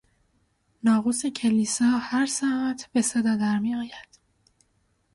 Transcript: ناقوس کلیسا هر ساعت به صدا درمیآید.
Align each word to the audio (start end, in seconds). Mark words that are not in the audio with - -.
ناقوس 0.83 1.25
کلیسا 1.25 1.85
هر 2.01 2.25
ساعت 2.25 2.89
به 2.93 3.01
صدا 3.01 3.35
درمیآید. 3.35 4.09